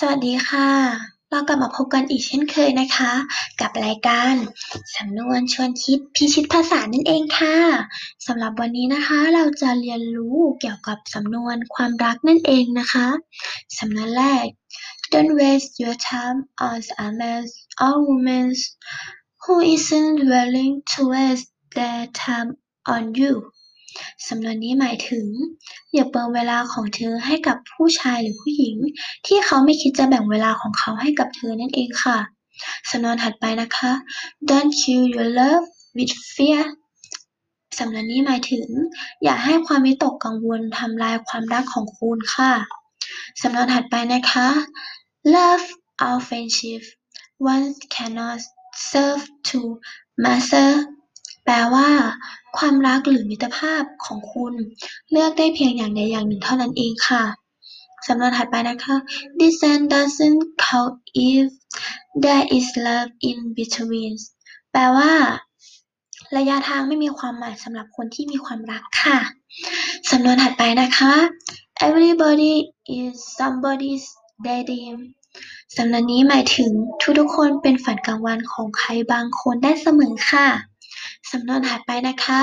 [0.00, 0.70] สวัสดีค่ะ
[1.30, 3.12] เรากลับมาพบกันอีกเช่นเคยนะคะ
[3.60, 4.34] กับรายการ
[4.96, 7.58] สำนวนชวนคิดพิชิตภาษานั่นเองค่ะ
[8.26, 13.06] สำหรับวันนี้นะคะ เราจะเรียนรู้เกี่ยวกับสำนวนความรักนั่นเองนะคะ
[13.78, 14.46] สำนวนแรก
[15.12, 17.42] Don't waste your time on a man
[17.84, 18.48] or woman
[19.42, 22.50] who isn't willing to waste their time
[22.94, 23.34] on you
[24.28, 25.26] สำนวนนี้หมายถึง
[25.94, 28.76] อย่าเปลืองเวลาของเธอให้กับผู้ชายหรือผู้หญิง
[29.26, 32.18] ที่เขาไม่คิดจะแบ่งเวลาของเขาให้กับเธอนั่นเองค่ะ
[32.90, 33.92] สำนวนถัดไปนะคะ
[34.50, 36.62] Don't kill your love with fear
[37.78, 38.66] สำนวนนี้หมายถึง
[39.22, 42.52] อย่าให้ความวิตกกังวลทำลายความรักของคุณค่ะ
[43.42, 44.48] สำนวนถัดไปนะคะ
[45.34, 45.66] Love
[46.04, 46.82] our friendship
[47.52, 48.38] one cannot
[48.90, 49.60] serve to
[50.24, 50.70] master
[51.44, 51.85] แปลว่า
[52.68, 54.54] ความรักหรือมิตรภาพของคุณ
[55.10, 57.24] เลือกได้เพียงอย่างใดอย่างหนึ่งเท่านั้นเองค่ะ
[58.06, 58.96] สำนวนถัดไปนะคะ
[59.40, 60.96] Distance doesn't count
[61.30, 61.46] if
[62.22, 64.12] there is love in between
[64.72, 65.12] แปลว่า
[66.36, 69.18] ระยะทางไม่มีความหมายสำหรับคนที่มีความรักค่ะ
[70.10, 71.14] สำนวนถัดไปนะคะ
[71.86, 72.54] Everybody
[72.98, 74.04] is somebody's
[74.46, 74.96] daydream
[75.76, 76.70] สำนวนนี้หมายถึง
[77.18, 80.48] ทุกๆคนเป็นฝันกลางวันของใครบางคนได้เสมอค่ะ
[81.32, 82.42] สำนวนถัดไปนะคะ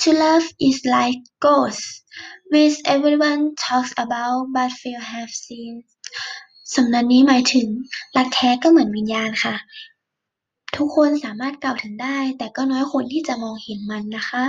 [0.00, 1.84] To love is like ghost
[2.52, 5.74] which everyone talks about but few have seen
[6.74, 7.68] สำนวนนี้หมายถึง
[8.16, 9.54] รักแท้ก็เหมือนวิญญาณค่ะ
[10.76, 14.44] ทุกคนสามารถกล่าวถึงได้ แต่ก็น้อยคนที่จะมองเห็นมันนะคะ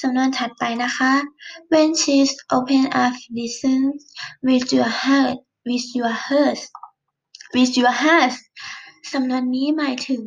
[0.00, 1.12] สำนวนถัดไปนะคะ
[1.72, 3.80] When she's open up listen
[4.46, 5.36] with your heart
[5.68, 6.60] with your heart
[7.54, 8.34] with your heart
[9.12, 10.22] สำนวนนี้หมายถึง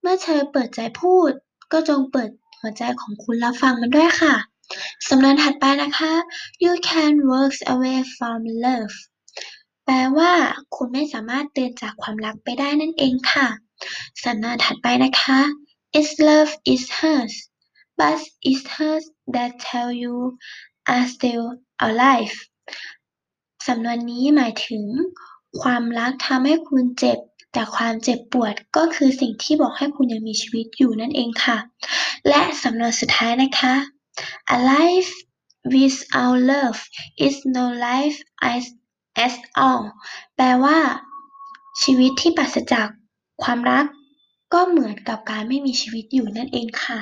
[0.00, 1.32] เมื่อเธอเปิดใจพูด
[1.72, 4.34] ก็จงเปิดหัวใจของคุณรับฟังมันด้วยค่ะ
[5.08, 6.12] สำนวนถัดไปนะคะ
[6.62, 8.96] you can walk away from love
[9.84, 10.32] แปลว่า
[10.74, 13.48] คุณไม่สามารถเดินจากความรักไปได้นั่นเองค่ะ
[14.24, 15.40] สำนวนถัดไปนะคะ
[15.98, 17.34] it's love is hers
[17.98, 19.04] but it's hers
[19.34, 20.14] that tell you
[20.94, 21.46] are still
[21.88, 22.36] alive
[23.66, 24.84] สำนวนนี้หมายถึง
[25.60, 27.18] ความรักทำให้คุณเจ็บ
[27.52, 31.58] แต่ความเจ็บปวดก็คือสิ่งที่บอกให้คุณยังมีชีวิตอยู่นั่นเองค่ะ
[32.28, 33.74] และสำนวนสุดท้ายนะคะ
[34.56, 35.12] A life
[35.72, 36.80] without love
[37.26, 38.18] is no life
[38.52, 38.64] as
[39.24, 39.34] as
[39.66, 39.84] all
[40.36, 40.78] แปลว่า
[41.82, 42.88] ชีวิตที่ปราศจาก
[43.42, 43.86] ความรัก
[44.52, 47.00] ก็เหมือนกับการไม่มีชีวิตอยู่นั่นเองค่ะ